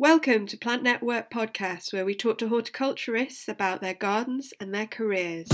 [0.00, 4.86] Welcome to Plant Network Podcast, where we talk to horticulturists about their gardens and their
[4.86, 5.48] careers.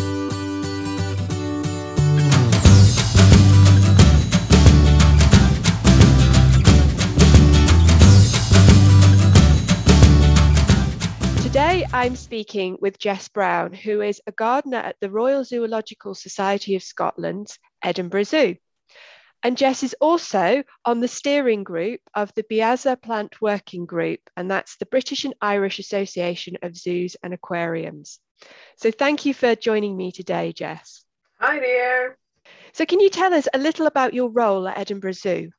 [11.42, 16.74] Today, I'm speaking with Jess Brown, who is a gardener at the Royal Zoological Society
[16.74, 17.48] of Scotland,
[17.82, 18.56] Edinburgh Zoo.
[19.44, 24.50] And Jess is also on the steering group of the BIAZA Plant Working Group, and
[24.50, 28.20] that's the British and Irish Association of Zoos and Aquariums.
[28.78, 31.04] So thank you for joining me today, Jess.
[31.40, 32.16] Hi there.
[32.72, 35.50] So, can you tell us a little about your role at Edinburgh Zoo?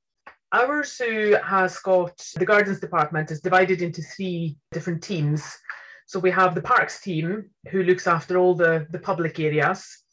[0.51, 5.43] Our zoo has got the gardens department is divided into three different teams.
[6.07, 10.04] So we have the parks team who looks after all the, the public areas.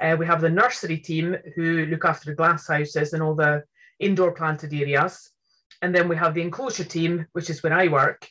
[0.00, 3.62] Uh, we have the nursery team who look after the glass houses and all the
[3.98, 5.30] indoor planted areas.
[5.82, 8.28] And then we have the enclosure team, which is where I work,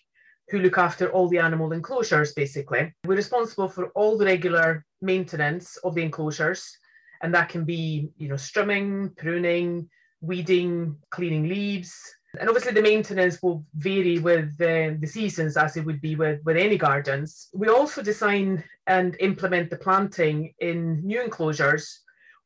[0.50, 2.94] who look after all the animal enclosures basically.
[3.05, 6.78] We're responsible for all the regular maintenance of the enclosures.
[7.22, 9.89] And that can be, you know, strimming, pruning,
[10.22, 11.94] weeding, cleaning leaves,
[12.38, 16.41] and obviously, the maintenance will vary with uh, the seasons as it would be with,
[16.45, 17.49] with any gardens.
[17.53, 22.02] We also design and implement the planting in new enclosures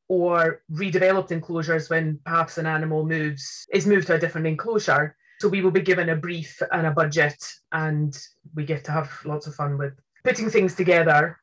[0.07, 5.17] or redeveloped enclosures when perhaps an animal moves is moved to a different enclosure.
[5.41, 8.17] So we will be given a brief and a budget, and
[8.55, 11.39] we get to have lots of fun with putting things together.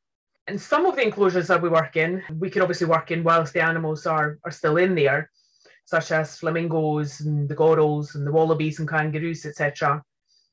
[0.47, 3.52] And some of the enclosures that we work in, we can obviously work in whilst
[3.52, 5.30] the animals are, are still in there
[5.91, 10.00] such as flamingos and the gorals and the wallabies and kangaroos, etc.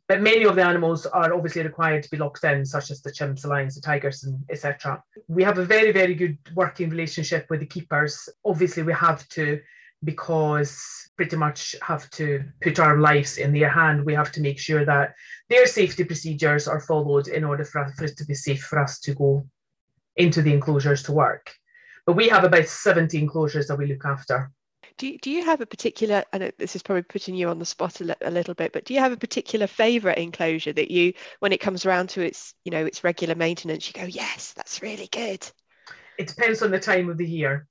[0.08, 3.12] But many of the animals are obviously required to be locked in, such as the
[3.12, 5.04] chimps, the lions, the tigers, and etc.
[5.28, 8.28] We have a very, very good working relationship with the keepers.
[8.44, 9.62] Obviously, we have to
[10.04, 10.74] because
[11.18, 14.06] pretty much have to put our lives in their hand.
[14.06, 15.14] We have to make sure that
[15.50, 19.00] their safety procedures are followed in order for, for it to be safe for us
[19.02, 19.48] to go
[20.16, 21.54] into the enclosures to work.
[22.08, 24.52] But we have about 70 enclosures that we look after.
[24.98, 27.66] Do you, do you have a particular, and this is probably putting you on the
[27.66, 31.14] spot a, a little bit, but do you have a particular favourite enclosure that you,
[31.40, 34.82] when it comes around to its, you know, its regular maintenance, you go, yes, that's
[34.82, 35.48] really good?
[36.18, 37.68] It depends on the time of the year.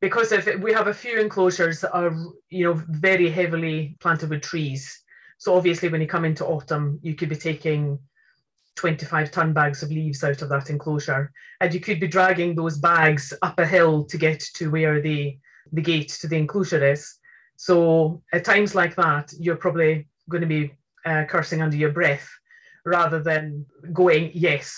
[0.00, 2.14] Because if we have a few enclosures that are,
[2.48, 5.02] you know, very heavily planted with trees.
[5.38, 7.98] So obviously when you come into autumn, you could be taking
[8.76, 11.32] 25 ton bags of leaves out of that enclosure.
[11.60, 15.38] And you could be dragging those bags up a hill to get to where the
[15.72, 17.14] the gate to the enclosure is.
[17.56, 20.72] So at times like that, you're probably going to be
[21.04, 22.28] uh, cursing under your breath
[22.84, 24.76] rather than going, yes.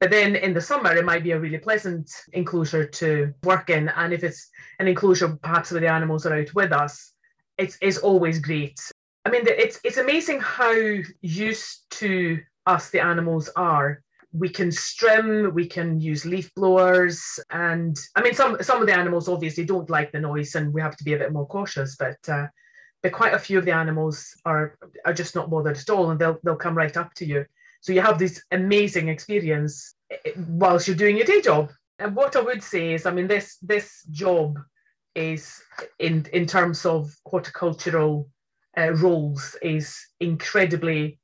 [0.00, 3.88] But then in the summer, it might be a really pleasant enclosure to work in.
[3.90, 7.12] And if it's an enclosure, perhaps where the animals are out with us,
[7.58, 8.78] it's, it's always great.
[9.24, 10.74] I mean, it's, it's amazing how
[11.20, 14.02] used to us the animals are
[14.38, 18.96] we can strim, we can use leaf blowers, and I mean some some of the
[18.96, 21.96] animals obviously don't like the noise, and we have to be a bit more cautious.
[21.96, 22.46] But uh,
[23.02, 26.20] but quite a few of the animals are are just not bothered at all, and
[26.20, 27.44] they'll they'll come right up to you.
[27.80, 31.70] So you have this amazing experience eh, whilst you're doing your day job.
[31.98, 34.58] And what I would say is, I mean, this this job
[35.14, 35.62] is
[35.98, 38.28] in in terms of horticultural
[38.76, 41.18] uh, roles is incredibly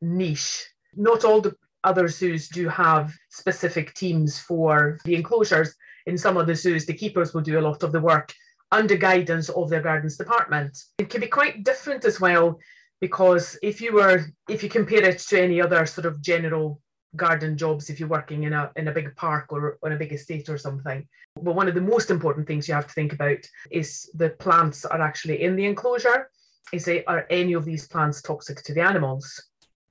[0.00, 0.66] niche.
[0.96, 1.54] Not all the
[1.88, 5.74] other zoos do have specific teams for the enclosures.
[6.06, 8.32] In some of the zoos, the keepers will do a lot of the work
[8.70, 10.72] under guidance of their gardens department.
[10.98, 12.58] It can be quite different as well
[13.00, 16.80] because if you were if you compare it to any other sort of general
[17.16, 20.12] garden jobs if you're working in a in a big park or on a big
[20.12, 21.06] estate or something
[21.42, 23.38] but one of the most important things you have to think about
[23.70, 26.28] is the plants are actually in the enclosure
[26.72, 29.47] is they are any of these plants toxic to the animals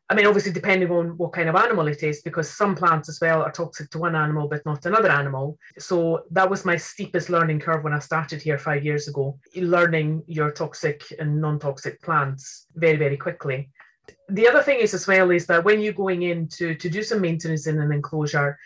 [0.10, 3.20] I mean, obviously, depending on what kind of animal it is, because some plants as
[3.20, 5.58] well are toxic to one animal, but not another animal.
[5.80, 10.24] So that was my steepest learning curve when I started here five years ago, learning
[10.28, 13.70] your toxic and non toxic plants very, very quickly.
[14.30, 17.04] The other thing is, as well, is that when you're going in to, to do
[17.04, 18.58] some maintenance in an enclosure,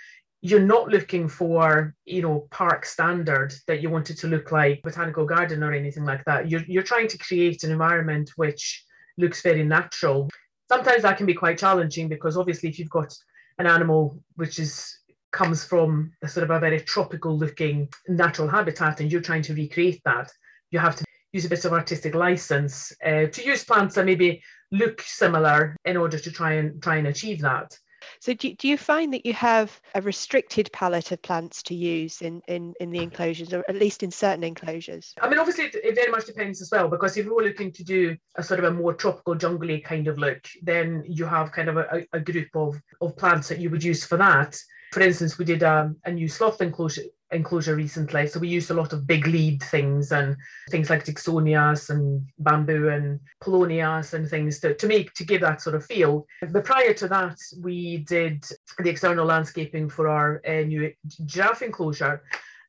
[0.42, 4.82] you're not looking for you know park standard that you want it to look like
[4.82, 8.84] botanical garden or anything like that you're, you're trying to create an environment which
[9.20, 10.28] looks very natural
[10.72, 13.14] sometimes that can be quite challenging because obviously if you've got
[13.58, 15.00] an animal which is
[15.32, 19.54] comes from a sort of a very tropical looking natural habitat and you're trying to
[19.54, 20.32] recreate that
[20.72, 21.04] you have to
[21.34, 24.42] use a bit of artistic license uh, to use plants that maybe
[24.72, 27.78] look similar in order to try and try and achieve that
[28.22, 32.22] So do, do you find that you have a restricted palette of plants to use
[32.22, 35.16] in, in, in the enclosures, or at least in certain enclosures?
[35.20, 37.84] I mean, obviously, it, it very much depends as well, because if you're looking to
[37.84, 41.68] do a sort of a more tropical, jungly kind of look, then you have kind
[41.68, 44.56] of a, a group of, of plants that you would use for that.
[44.94, 48.28] For instance, we did um, a new sloth enclosure enclosure recently.
[48.28, 50.36] So we used a lot of big lead things and
[50.70, 55.62] things like Dicksonias and bamboo and Paulownias and things to, to make to give that
[55.62, 56.26] sort of feel.
[56.50, 58.44] But prior to that, we did
[58.80, 60.92] the external landscaping for our uh, new
[61.26, 62.24] giraffe enclosure.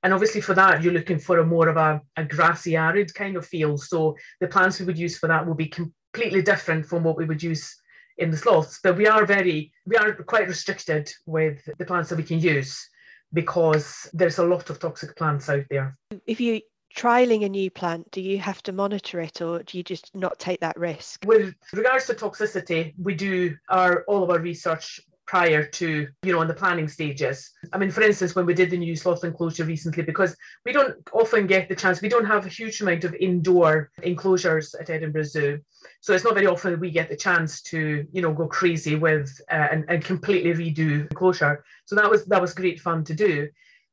[0.05, 3.37] And obviously for that, you're looking for a more of a, a grassy arid kind
[3.37, 3.77] of feel.
[3.77, 7.25] So the plants we would use for that will be completely different from what we
[7.25, 7.77] would use
[8.19, 8.81] in the sloths.
[8.83, 12.89] But we are very, we are quite restricted with the plants that we can use
[13.33, 15.97] because there's a lot of toxic plants out there.
[16.27, 16.61] If you
[16.97, 20.39] trialing a new plant, do you have to monitor it or do you just not
[20.39, 21.25] take that risk?
[21.27, 26.43] With regards to toxicity, we do our all of our research prior to, you know,
[26.43, 27.51] in the planning stages.
[27.73, 30.97] I mean, for instance, when we did the new sloth enclosure recently, because we don't
[31.13, 35.25] often get the chance, we don't have a huge amount of indoor enclosures at Edinburgh
[35.25, 35.61] Zoo.
[36.01, 39.31] So it's not very often we get the chance to, you know, go crazy with
[39.51, 41.65] uh, and, and completely redo enclosure.
[41.85, 43.49] So that was that was great fun to do.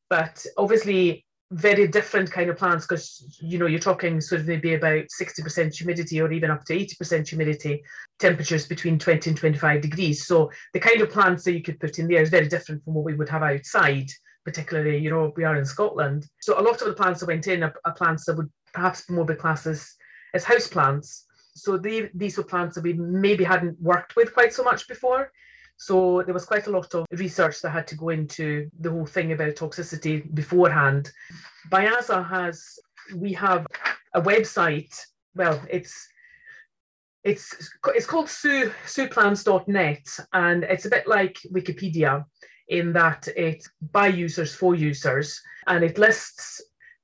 [0.10, 4.76] But obviously very different kind of plants because you know you're talking sort of maybe
[4.76, 7.84] about 60% humidity or even up to 80% humidity
[8.20, 10.26] temperatures between 20 and 25 degrees.
[10.28, 12.94] So the kind of plants that you could put in there is very different from
[12.94, 14.10] what we would have outside
[14.46, 16.28] particularly you know we are in scotland.
[16.42, 19.10] So a lot of the plants that went in are, are plants that would perhaps
[19.10, 19.96] more be classed as,
[20.34, 21.26] as house plants
[21.60, 25.32] so these were plants that we maybe hadn't worked with quite so much before
[25.80, 29.06] so there was quite a lot of research that had to go into the whole
[29.06, 31.10] thing about toxicity beforehand.
[31.72, 32.78] BIAZA has,
[33.16, 33.66] we have
[34.14, 34.94] a website,
[35.36, 36.10] well, it's
[37.24, 42.26] it's it's called zooplants.net and it's a bit like Wikipedia
[42.68, 46.62] in that it's by users for users and it lists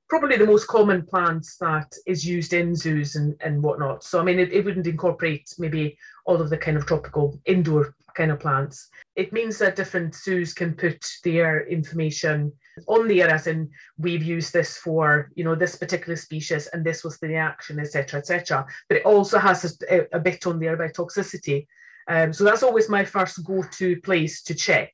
[0.08, 4.04] probably the most common plants that is used in zoos and, and whatnot.
[4.04, 7.94] So I mean it, it wouldn't incorporate maybe all of the kind of tropical indoor
[8.16, 8.88] kind of plants.
[9.14, 12.52] It means that different zoos can put their information
[12.86, 17.02] on there as in we've used this for you know this particular species and this
[17.02, 20.92] was the reaction etc etc but it also has a, a, bit on there about
[20.92, 21.66] toxicity.
[22.08, 24.92] Um, so that's always my first go-to place to check.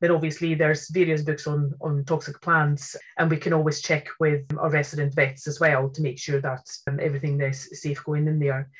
[0.00, 4.44] Then obviously there's various books on on toxic plants and we can always check with
[4.58, 8.38] our resident vets as well to make sure that um, everything is safe going in
[8.38, 8.70] there.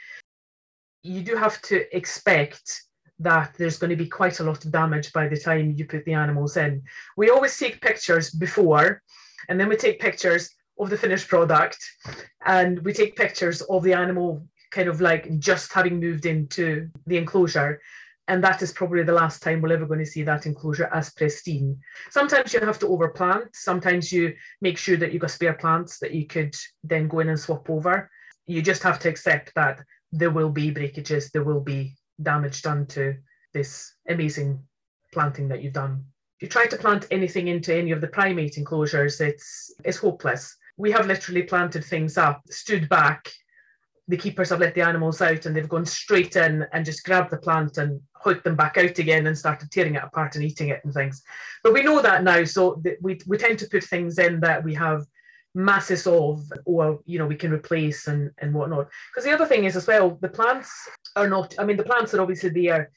[1.02, 2.83] You do have to expect
[3.18, 6.04] that there's going to be quite a lot of damage by the time you put
[6.04, 6.82] the animals in.
[7.16, 9.02] We always take pictures before,
[9.48, 11.78] and then we take pictures of the finished product,
[12.44, 17.16] and we take pictures of the animal kind of like just having moved into the
[17.16, 17.80] enclosure.
[18.26, 21.12] And that is probably the last time we're ever going to see that enclosure as
[21.12, 21.78] pristine.
[22.10, 23.48] Sometimes you have to overplant.
[23.52, 27.28] Sometimes you make sure that you've got spare plants that you could then go in
[27.28, 28.10] and swap over.
[28.46, 32.86] You just have to accept that there will be breakages, there will be damage done
[32.86, 33.16] to
[33.52, 34.62] this amazing
[35.12, 36.04] planting that you've done.
[36.38, 40.56] If you try to plant anything into any of the primate enclosures, it's it's hopeless.
[40.76, 43.30] We have literally planted things up, stood back.
[44.08, 47.30] The keepers have let the animals out and they've gone straight in and just grabbed
[47.30, 50.68] the plant and hooked them back out again and started tearing it apart and eating
[50.68, 51.22] it and things.
[51.62, 54.74] But we know that now, so we, we tend to put things in that we
[54.74, 55.06] have
[55.54, 58.88] masses of or you know we can replace and and whatnot.
[59.10, 60.70] Because the other thing is as well the plants
[61.16, 62.90] are not i mean the plants are obviously there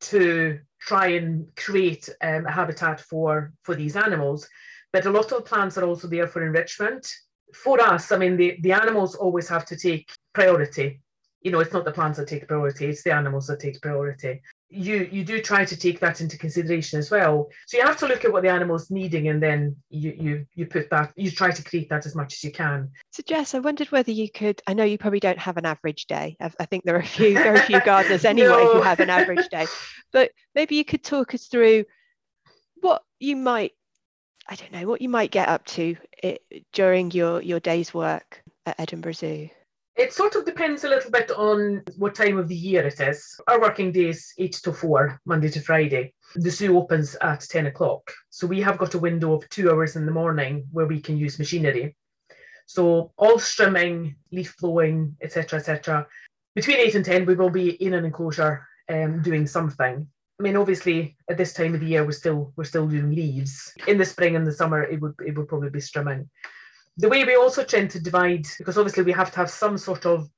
[0.00, 4.48] to try and create um, a habitat for for these animals
[4.92, 7.06] but a lot of plants are also there for enrichment.
[7.54, 11.00] For us i mean the, the animals always have to take priority.
[11.42, 14.40] You know it's not the plants that take priority it's the animals that take priority
[14.70, 17.48] you you do try to take that into consideration as well.
[17.66, 20.66] So you have to look at what the animal's needing, and then you you you
[20.66, 22.90] put that you try to create that as much as you can.
[23.10, 24.62] So Jess, I wondered whether you could.
[24.66, 26.36] I know you probably don't have an average day.
[26.40, 28.74] I, I think there are a few very few gardeners anyway no.
[28.74, 29.66] who have an average day,
[30.12, 31.84] but maybe you could talk us through
[32.80, 33.72] what you might.
[34.48, 37.92] I don't know what you might get up to it, eh, during your your day's
[37.92, 39.50] work at Edinburgh Zoo.
[40.00, 43.38] It sort of depends a little bit on what time of the year it is.
[43.46, 46.14] Our working day is 8 to 4, Monday to Friday.
[46.36, 48.10] The zoo opens at 10 o'clock.
[48.30, 51.18] So we have got a window of two hours in the morning where we can
[51.18, 51.94] use machinery.
[52.64, 56.06] So all strimming, leaf blowing, etc., etc.
[56.54, 60.08] Between 8 and 10, we will be in an enclosure um, doing something.
[60.38, 63.70] I mean, obviously, at this time of the year, we're still we're still doing leaves.
[63.86, 66.26] In the spring and the summer, it would it would probably be strimming
[66.96, 70.06] the way we also tend to divide, because obviously we have to have some sort
[70.06, 70.28] of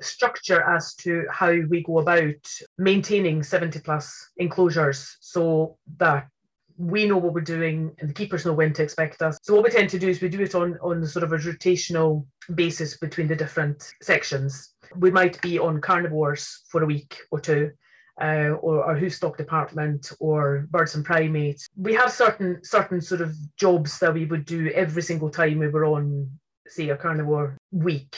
[0.00, 2.34] structure as to how we go about
[2.78, 6.28] maintaining 70 plus enclosures so that
[6.80, 9.38] we know what we're doing and the keepers know when to expect us.
[9.42, 11.36] So what we tend to do is we do it on, on sort of a
[11.36, 14.74] rotational basis between the different sections.
[14.96, 17.70] We might be on carnivores for a week or two,
[18.20, 21.68] uh, or our hoof stock department or birds and primates.
[21.76, 25.68] We have certain certain sort of jobs that we would do every single time we
[25.68, 26.30] were on,
[26.66, 28.16] say, a carnivore week.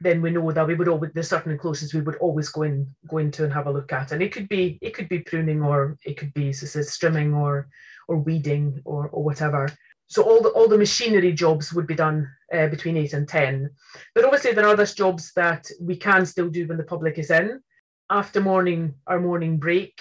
[0.00, 2.86] Then we know that we would always there's certain enclosures we would always go in
[3.08, 4.12] go into and have a look at.
[4.12, 7.34] And it could be it could be pruning or it could be so says, strimming
[7.34, 7.68] or
[8.08, 9.68] or weeding or, or whatever.
[10.08, 13.70] So all the all the machinery jobs would be done uh, between 8 and 10
[14.14, 17.32] but obviously there are other jobs that we can still do when the public is
[17.32, 17.60] in
[18.10, 20.00] after morning our morning break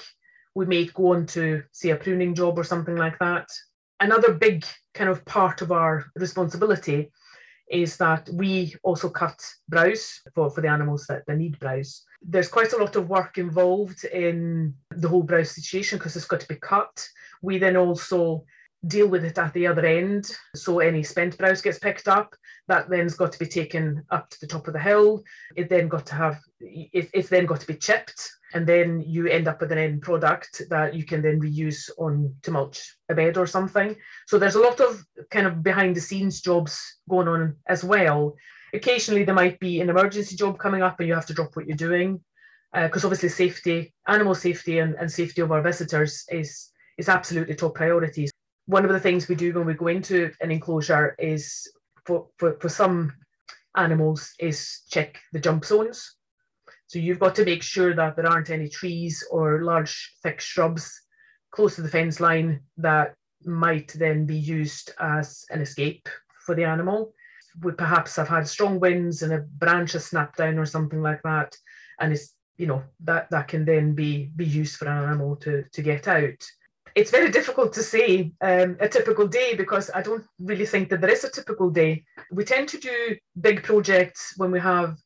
[0.54, 3.48] we may go on to say a pruning job or something like that
[4.00, 7.12] another big kind of part of our responsibility
[7.70, 12.04] is that we also cut browse for, for the animals that, that need browse.
[12.22, 16.42] There's quite a lot of work involved in the whole browse situation because it's got
[16.42, 17.08] to be cut.
[17.42, 18.46] We then also
[18.88, 20.30] deal with it at the other end.
[20.56, 22.36] So any spent browse gets picked up.
[22.68, 25.24] That then's got to be taken up to the top of the hill.
[25.56, 29.28] It then got to have it, it's then got to be chipped and then you
[29.28, 33.14] end up with an end product that you can then reuse on to mulch a
[33.14, 33.96] bed or something.
[34.28, 38.36] So there's a lot of kind of behind the scenes jobs going on as well.
[38.74, 41.68] Occasionally there might be an emergency job coming up and you have to drop what
[41.68, 42.22] you're doing
[42.74, 47.56] because uh, obviously safety, animal safety and, and safety of our visitors is is absolutely
[47.56, 48.32] top priorities.
[48.68, 51.68] One of the things we do when we go into an enclosure is
[52.06, 53.14] for, for, for some
[53.76, 56.16] animals is check the jump zones.
[56.88, 61.02] So you've got to make sure that there aren't any trees or large thick shrubs
[61.52, 66.08] close to the fence line that might then be used as an escape
[66.46, 67.14] for the animal.
[67.62, 71.22] Would perhaps have had strong winds and a branch has snapped down or something like
[71.24, 71.56] that,
[72.02, 75.64] and it's you know that that can then be be used for an animal to
[75.72, 76.44] to get out.
[76.96, 81.02] It's very difficult to say um, a typical day because I don't really think that
[81.02, 82.06] there is a typical day.
[82.32, 84.98] We tend to do big projects when we have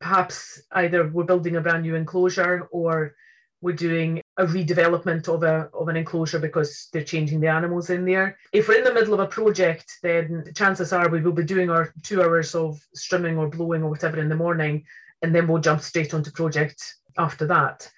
[0.00, 3.14] perhaps either we're building a brand new enclosure or
[3.60, 8.04] we're doing a redevelopment of a of an enclosure because they're changing the animals in
[8.04, 8.38] there.
[8.52, 11.70] If we're in the middle of a project, then chances are we will be doing
[11.70, 14.84] our two hours of strimming or blowing or whatever in the morning,
[15.22, 17.90] and then we'll jump straight onto project after that.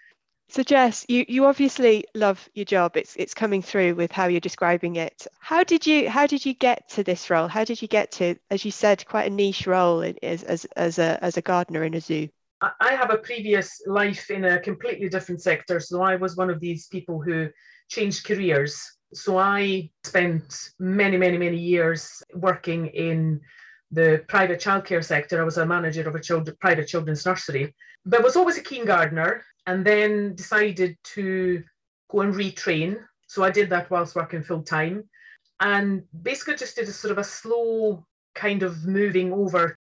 [0.51, 2.97] So Jess, you, you obviously love your job.
[2.97, 5.29] It's it's coming through with how you're describing it.
[5.39, 7.47] How did you how did you get to this role?
[7.47, 10.65] How did you get to, as you said, quite a niche role in, as, as,
[10.77, 12.29] as a as a gardener in a zoo?
[12.61, 15.79] I have a previous life in a completely different sector.
[15.79, 17.49] So I was one of these people who
[17.89, 18.99] changed careers.
[19.15, 23.41] So I spent many, many, many years working in
[23.93, 25.41] the private childcare sector.
[25.41, 28.85] I was a manager of a child, private children's nursery, but was always a keen
[28.85, 31.63] gardener and then decided to
[32.11, 32.99] go and retrain.
[33.29, 35.09] So I did that whilst working full time
[35.61, 39.79] and basically just did a sort of a slow kind of moving over.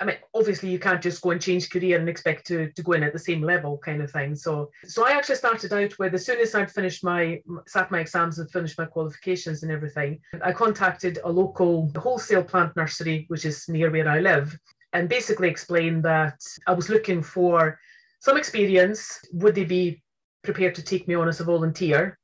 [0.00, 2.92] I mean, obviously you can't just go and change career and expect to, to go
[2.92, 4.36] in at the same level kind of thing.
[4.36, 7.98] So so I actually started out with as soon as I'd finished my sat my
[7.98, 13.44] exams and finished my qualifications and everything, I contacted a local wholesale plant nursery, which
[13.44, 14.56] is near where I live,
[14.92, 17.80] and basically explained that I was looking for
[18.22, 19.18] some experience.
[19.32, 20.00] Would they be
[20.44, 22.18] prepared to take me on as a volunteer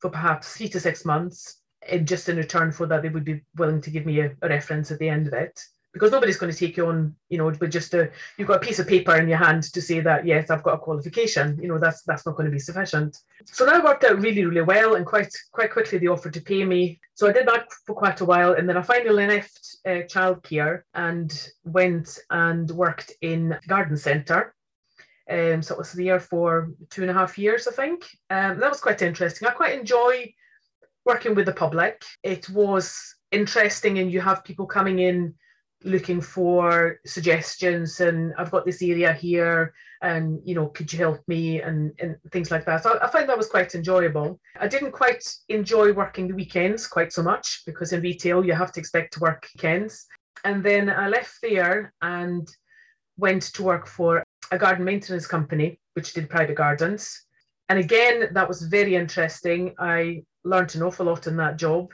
[0.00, 1.60] for perhaps three to six months?
[1.88, 4.48] And just in return for that, they would be willing to give me a, a
[4.48, 5.60] reference at the end of it.
[5.92, 8.66] Because nobody's going to take you on, you know, with just a you've got a
[8.66, 11.56] piece of paper in your hand to say that yes, I've got a qualification.
[11.62, 13.16] You know, that's that's not going to be sufficient.
[13.44, 16.64] So that worked out really, really well, and quite quite quickly they offered to pay
[16.64, 16.98] me.
[17.14, 20.82] So I did that for quite a while, and then I finally left uh, childcare
[20.94, 24.53] and went and worked in garden centre
[25.30, 28.04] um, so it was there for two and a half years, I think.
[28.30, 29.48] Um, that was quite interesting.
[29.48, 30.32] I quite enjoy
[31.04, 32.02] working with the public.
[32.22, 35.34] It was interesting, and you have people coming in
[35.84, 41.20] looking for suggestions and I've got this area here and you know could you help
[41.28, 42.82] me and, and things like that.
[42.82, 44.40] So I, I find that was quite enjoyable.
[44.58, 48.72] I didn't quite enjoy working the weekends quite so much because in retail you have
[48.72, 50.06] to expect to work weekends.
[50.44, 52.48] And then I left there and
[53.16, 57.22] went to work for a garden maintenance company which did private gardens.
[57.68, 59.74] And again, that was very interesting.
[59.78, 61.92] I learned an awful lot in that job.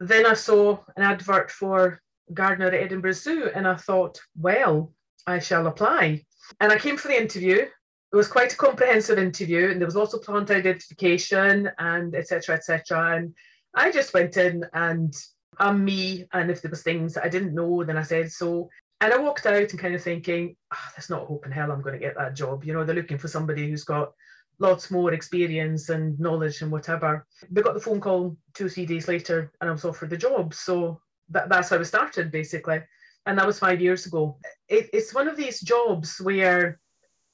[0.00, 2.00] Then I saw an advert for
[2.34, 4.92] gardener at Edinburgh Zoo, and I thought, well,
[5.26, 6.24] I shall apply.
[6.60, 7.66] And I came for the interview.
[8.12, 12.56] It was quite a comprehensive interview, and there was lots of plant identification and etc.
[12.56, 13.16] etc.
[13.16, 13.34] And
[13.74, 15.14] I just went in and
[15.58, 18.68] I'm me, and if there was things that I didn't know, then I said so.
[19.00, 21.82] And I walked out and kind of thinking, oh, there's not hope in hell I'm
[21.82, 22.64] going to get that job.
[22.64, 24.12] You know, they're looking for somebody who's got
[24.58, 27.26] lots more experience and knowledge and whatever.
[27.50, 30.54] They got the phone call two three days later and I was offered the job.
[30.54, 32.80] So that, that's how it started basically.
[33.26, 34.38] And that was five years ago.
[34.68, 36.80] It, it's one of these jobs where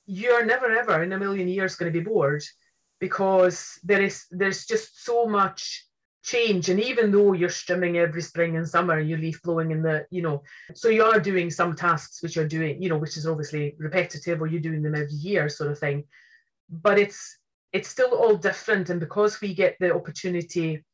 [0.07, 2.43] you're never ever in a million years going to be bored
[2.99, 5.87] because there is there's just so much
[6.23, 6.69] change.
[6.69, 10.23] And even though you're strimming every spring and summer you leaf blowing in the you
[10.23, 10.43] know
[10.75, 14.41] so you are doing some tasks which you're doing you know which is obviously repetitive
[14.41, 16.05] or you're doing them every year sort of thing.
[16.71, 17.39] But it's
[17.73, 18.91] it's still all different.
[18.91, 20.85] And because we get the opportunity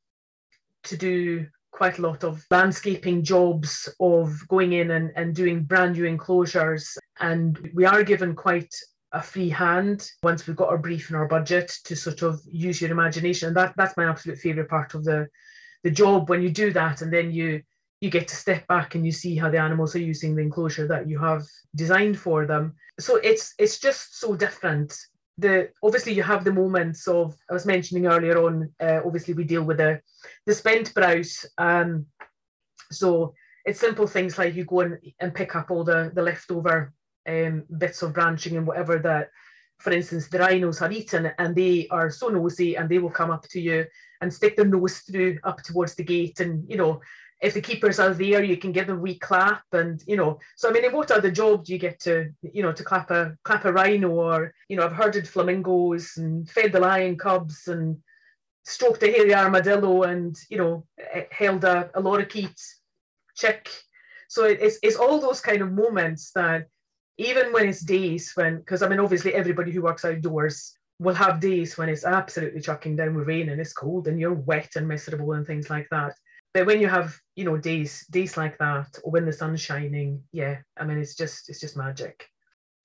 [0.84, 5.92] to do quite a lot of landscaping jobs of going in and, and doing brand
[5.92, 8.74] new enclosures and we are given quite
[9.12, 12.80] a free hand once we've got our brief and our budget to sort of use
[12.80, 13.48] your imagination.
[13.48, 15.28] And that that's my absolute favorite part of the
[15.84, 17.62] the job when you do that and then you
[18.00, 20.86] you get to step back and you see how the animals are using the enclosure
[20.86, 22.74] that you have designed for them.
[23.00, 24.96] So it's it's just so different.
[25.38, 28.70] The obviously you have the moments of I was mentioning earlier on.
[28.80, 30.00] Uh, obviously we deal with the
[30.46, 31.46] the spent browse.
[31.58, 32.06] Um,
[32.90, 33.34] so
[33.64, 36.92] it's simple things like you go and, and pick up all the the leftover
[37.28, 39.30] um, bits of branching and whatever that,
[39.78, 43.30] for instance, the rhinos have eaten, and they are so nosy and they will come
[43.30, 43.84] up to you
[44.20, 46.40] and stick their nose through up towards the gate.
[46.40, 47.00] And, you know,
[47.40, 49.62] if the keepers are there, you can give them a wee clap.
[49.72, 52.72] And, you know, so I mean, what other job do you get to, you know,
[52.72, 56.80] to clap a clap a rhino or, you know, I've herded flamingos and fed the
[56.80, 57.96] lion cubs and
[58.64, 60.84] stroked a hairy armadillo and, you know,
[61.30, 62.60] held a, a lorikeet
[63.36, 63.70] chick.
[64.28, 66.66] So it's, it's all those kind of moments that
[67.18, 71.40] even when it's days when, because I mean, obviously everybody who works outdoors will have
[71.40, 74.88] days when it's absolutely chucking down with rain and it's cold and you're wet and
[74.88, 76.14] miserable and things like that.
[76.54, 80.22] But when you have, you know, days days like that, or when the sun's shining,
[80.32, 82.26] yeah, I mean, it's just it's just magic.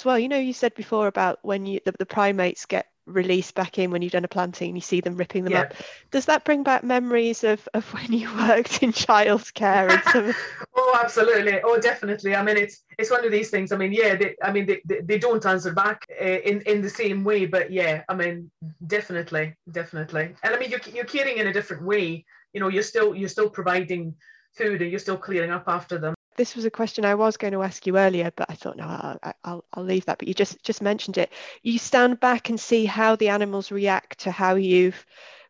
[0.03, 3.77] Well, you know, you said before about when you the, the primates get released back
[3.77, 5.62] in when you've done a planting you see them ripping them yeah.
[5.62, 5.74] up.
[6.12, 9.89] Does that bring back memories of, of when you worked in childcare?
[9.91, 10.43] And some...
[10.75, 11.60] oh, absolutely.
[11.63, 12.36] Oh, definitely.
[12.36, 13.72] I mean, it's it's one of these things.
[13.72, 16.81] I mean, yeah, they, I mean, they, they, they don't answer back uh, in in
[16.81, 18.50] the same way, but yeah, I mean,
[18.88, 20.36] definitely, definitely.
[20.43, 22.25] And I mean, you're you're caring in a different way.
[22.53, 24.16] You know, you're still you're still providing
[24.53, 27.53] food and you're still clearing up after them this was a question I was going
[27.53, 30.19] to ask you earlier, but I thought no, I'll, I'll, I'll leave that.
[30.19, 31.31] But you just just mentioned it.
[31.61, 35.05] You stand back and see how the animals react to how you've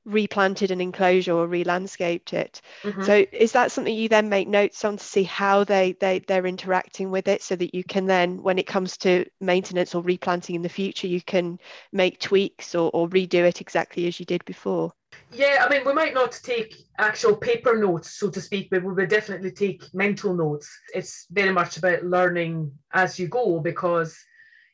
[0.05, 2.61] replanted an enclosure or re-landscaped it.
[2.83, 3.03] Mm-hmm.
[3.03, 6.45] So is that something you then make notes on to see how they they they're
[6.45, 10.55] interacting with it, so that you can then, when it comes to maintenance or replanting
[10.55, 11.59] in the future, you can
[11.91, 14.93] make tweaks or, or redo it exactly as you did before.
[15.31, 18.93] Yeah, I mean, we might not take actual paper notes, so to speak, but we
[18.93, 20.69] would definitely take mental notes.
[20.93, 24.17] It's very much about learning as you go because,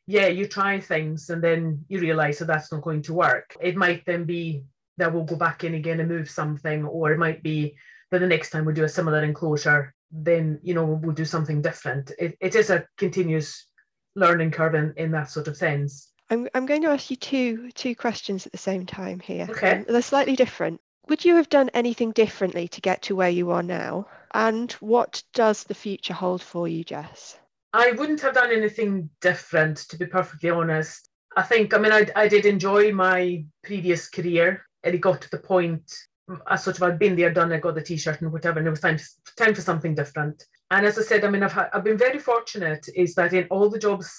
[0.07, 3.55] yeah, you try things and then you realize that that's not going to work.
[3.61, 4.63] It might then be
[4.99, 7.75] that we'll go back in again and move something, or it might be
[8.11, 11.61] that the next time we do a similar enclosure, then, you know, we'll do something
[11.61, 12.11] different.
[12.17, 13.67] It, it is a continuous
[14.15, 16.11] learning curve in, in that sort of sense.
[16.29, 19.47] I'm, I'm going to ask you two two questions at the same time here.
[19.49, 19.77] Okay.
[19.77, 20.79] Um, they're slightly different.
[21.07, 24.07] Would you have done anything differently to get to where you are now?
[24.33, 27.39] And what does the future hold for you, Jess?
[27.73, 31.09] I wouldn't have done anything different, to be perfectly honest.
[31.37, 34.65] I think, I mean, I, I did enjoy my previous career.
[34.83, 35.93] And it got to the point,
[36.29, 38.67] mm, as such, of, I'd been there, done, I got the t-shirt and whatever, and
[38.67, 38.99] it was time,
[39.37, 40.43] time for something different.
[40.71, 43.69] And as I said, I mean, I've, I've been very fortunate is that in all
[43.69, 44.11] the jobs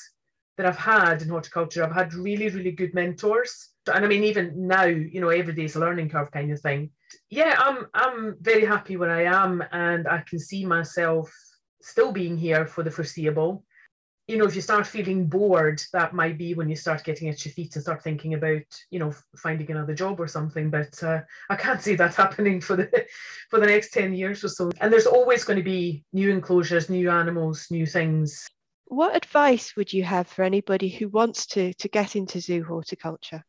[0.56, 3.70] that I've had in horticulture, I've had really, really good mentors.
[3.92, 6.60] And I mean, even now, you know, every day is a learning curve kind of
[6.60, 6.90] thing.
[7.30, 11.32] Yeah, I'm I'm very happy where I am and I can see myself
[11.80, 13.64] still being here for the foreseeable.
[14.30, 17.44] You know, if you start feeling bored, that might be when you start getting at
[17.44, 20.70] your feet and start thinking about, you know, finding another job or something.
[20.70, 23.06] But uh, I can't see that happening for the
[23.50, 24.70] for the next ten years or so.
[24.80, 28.48] And there's always going to be new enclosures, new animals, new things
[28.90, 33.44] what advice would you have for anybody who wants to to get into zoo horticulture?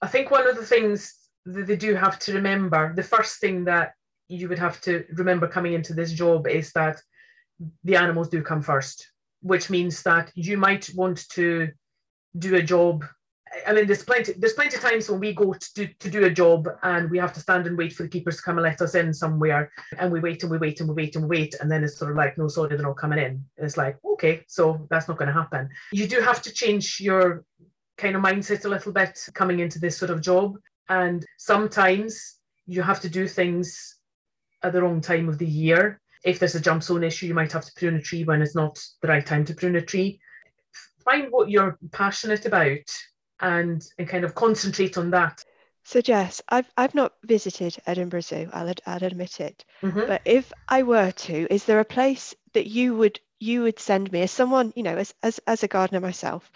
[0.00, 3.64] I think one of the things that they do have to remember, the first thing
[3.64, 3.92] that
[4.28, 7.00] you would have to remember coming into this job is that
[7.84, 9.10] the animals do come first,
[9.46, 11.68] which means that you might want to
[12.38, 13.04] do a job
[13.66, 14.32] I mean, there's plenty.
[14.32, 17.18] There's plenty of times when we go to do, to do a job and we
[17.18, 19.70] have to stand and wait for the keepers to come and let us in somewhere,
[19.98, 22.10] and we wait and we wait and we wait and wait, and then it's sort
[22.10, 23.44] of like, no, sorry, they're not coming in.
[23.56, 25.68] It's like, okay, so that's not going to happen.
[25.92, 27.44] You do have to change your
[27.96, 30.56] kind of mindset a little bit coming into this sort of job,
[30.88, 33.96] and sometimes you have to do things
[34.62, 36.00] at the wrong time of the year.
[36.24, 38.54] If there's a jump zone issue, you might have to prune a tree when it's
[38.54, 40.20] not the right time to prune a tree.
[41.04, 42.90] Find what you're passionate about
[43.40, 45.44] and, and kind of concentrate on that.
[45.84, 48.50] So Jess, I've I've not visited Edinburgh Zoo.
[48.52, 49.64] I'll I'll admit it.
[49.82, 50.08] Mm-hmm.
[50.08, 54.10] But if I were to, is there a place that you would you would send
[54.10, 56.50] me as someone you know as as as a gardener myself?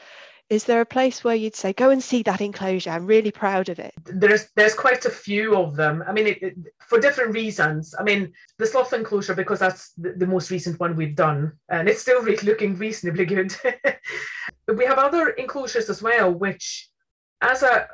[0.51, 2.91] Is there a place where you'd say go and see that enclosure?
[2.91, 3.95] I'm really proud of it.
[4.05, 6.03] There's there's quite a few of them.
[6.07, 7.95] I mean, it, it, for different reasons.
[7.99, 11.89] I mean, the sloth enclosure because that's the, the most recent one we've done, and
[11.89, 13.55] it's still really looking reasonably good.
[14.77, 16.89] we have other enclosures as well, which
[17.41, 17.89] as a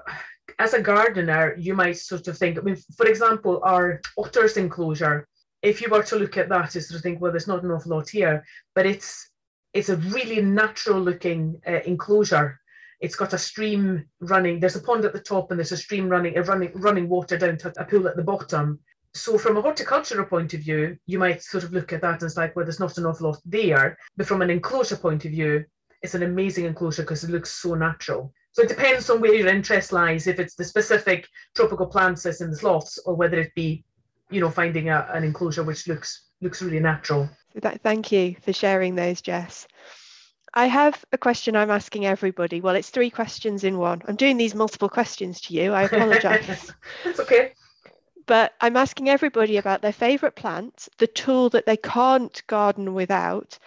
[0.59, 5.29] as a gardener, you might sort of think, I mean, for example, our otters enclosure,
[5.62, 7.71] if you were to look at that, you sort of think, well, there's not an
[7.71, 9.31] awful lot here, but it's
[9.76, 12.58] it's a really natural looking uh, enclosure.
[13.00, 14.58] It's got a stream running.
[14.58, 17.36] There's a pond at the top, and there's a stream running, a running running water
[17.36, 18.80] down to a pool at the bottom.
[19.12, 22.22] So, from a horticultural point of view, you might sort of look at that and
[22.22, 23.98] it's like, well, there's not an awful lot there.
[24.16, 25.64] But from an enclosure point of view,
[26.02, 28.32] it's an amazing enclosure because it looks so natural.
[28.52, 32.40] So it depends on where your interest lies, if it's the specific tropical plants that's
[32.40, 33.84] in the sloths, or whether it be,
[34.30, 37.28] you know, finding a, an enclosure which looks looks really natural.
[37.61, 39.66] Thank you for sharing those, Jess.
[40.55, 42.61] I have a question I'm asking everybody.
[42.61, 44.03] Well, it's three questions in one.
[44.09, 45.73] I'm doing these multiple questions to you.
[45.73, 46.73] I apologize.
[47.05, 47.53] It's okay.
[48.27, 53.59] But I'm asking everybody about their favorite plant, the tool that they can't garden without,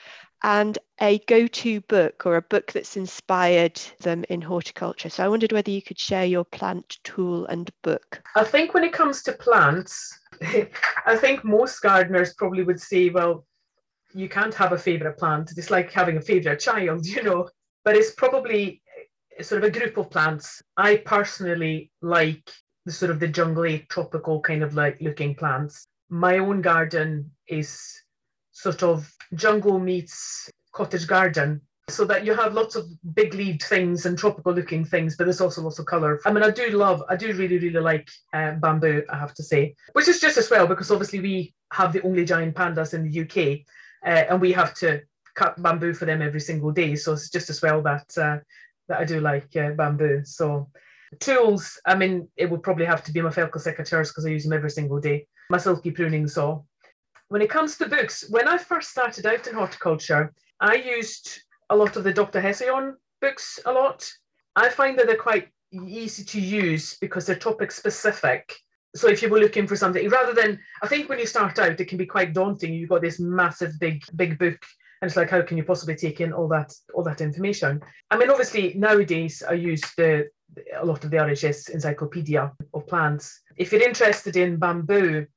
[0.43, 5.09] and a go to book or a book that's inspired them in horticulture.
[5.09, 8.21] So I wondered whether you could share your plant tool and book.
[8.35, 10.17] I think when it comes to plants,
[11.05, 13.45] I think most gardeners probably would say, well,
[14.13, 15.51] you can't have a favourite plant.
[15.55, 17.49] It's like having a favourite child, you know.
[17.85, 18.81] But it's probably
[19.41, 20.61] sort of a group of plants.
[20.77, 22.51] I personally like
[22.85, 25.85] the sort of the jungly, tropical kind of like looking plants.
[26.09, 27.79] My own garden is
[28.51, 34.05] sort of jungle meets cottage garden so that you have lots of big leaved things
[34.05, 37.03] and tropical looking things but there's also lots of color i mean i do love
[37.09, 40.49] i do really really like uh, bamboo i have to say which is just as
[40.49, 43.59] well because obviously we have the only giant pandas in the uk
[44.05, 45.01] uh, and we have to
[45.35, 48.37] cut bamboo for them every single day so it's just as well that uh,
[48.87, 50.67] that i do like uh, bamboo so
[51.19, 54.43] tools i mean it would probably have to be my Felco secateurs because i use
[54.43, 56.61] them every single day my silky pruning saw
[57.29, 61.75] when it comes to books, when I first started out in horticulture, I used a
[61.75, 62.41] lot of the Dr.
[62.41, 64.11] Hessayon books a lot.
[64.55, 68.55] I find that they're quite easy to use because they're topic specific.
[68.95, 71.79] So if you were looking for something, rather than I think when you start out,
[71.79, 72.73] it can be quite daunting.
[72.73, 74.57] You've got this massive, big, big book,
[75.01, 77.81] and it's like, how can you possibly take in all that, all that information?
[78.09, 80.29] I mean, obviously nowadays I use the
[80.75, 83.41] a lot of the RHS Encyclopedia of plants.
[83.55, 85.27] If you're interested in bamboo,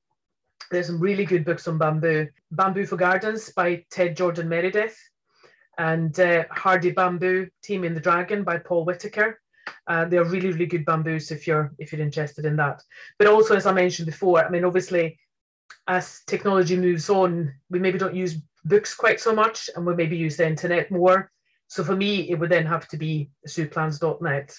[0.71, 2.29] there's some really good books on bamboo.
[2.51, 4.97] Bamboo for Gardens by Ted Jordan Meredith,
[5.79, 9.41] and uh, Hardy Bamboo, Taming the Dragon by Paul Whittaker.
[9.87, 12.83] Uh, they're really, really good bamboos if you're if you're interested in that.
[13.19, 15.19] But also, as I mentioned before, I mean, obviously,
[15.89, 20.17] as technology moves on, we maybe don't use books quite so much, and we maybe
[20.17, 21.31] use the internet more.
[21.69, 24.57] So for me, it would then have to be zooplants.net.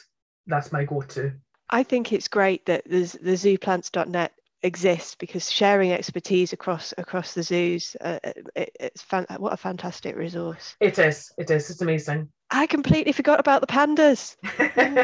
[0.48, 1.32] That's my go-to.
[1.70, 7.96] I think it's great that the zooplants.net exist because sharing expertise across across the zoos
[8.02, 10.76] uh, uh, it, it's fan- what a fantastic resource.
[10.80, 12.30] It is it is it's amazing.
[12.50, 14.38] I completely forgot about the pandas.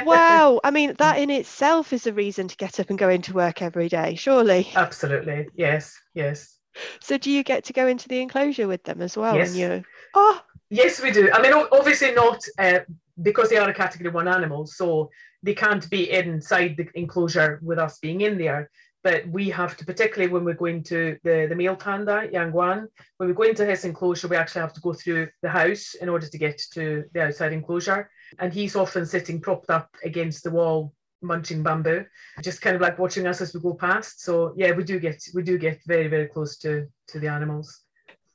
[0.06, 0.62] Wow.
[0.64, 3.62] I mean that in itself is a reason to get up and go into work
[3.62, 4.70] every day surely.
[4.76, 5.50] Absolutely.
[5.56, 6.58] Yes yes.
[7.02, 9.56] So do you get to go into the enclosure with them as well yes.
[9.56, 10.42] you oh.
[10.72, 11.30] Yes we do.
[11.34, 12.80] I mean obviously not uh,
[13.22, 15.10] because they are a category one animal so
[15.44, 18.70] they can't be inside the enclosure with us being in there
[19.04, 22.88] but we have to, particularly when we're going to the, the male panda, Yang Guang,
[23.18, 26.10] when we go into his enclosure, we actually have to go through the house in
[26.10, 28.10] order to get to the outside enclosure.
[28.40, 32.06] And he's often sitting propped up against the wall, munching bamboo,
[32.42, 34.22] just kind of like watching us as we go past.
[34.22, 37.82] So yeah, we do get we do get very, very close to to the animals.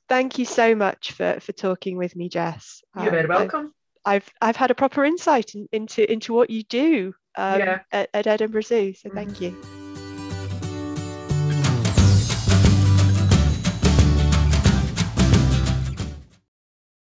[0.09, 2.83] Thank you so much for for talking with me, Jess.
[2.95, 3.73] You're um, very welcome.
[4.03, 7.79] I've I've had a proper insight in, into into what you do um, yeah.
[7.91, 8.93] at, at Edinburgh Zoo.
[8.93, 9.84] So thank you.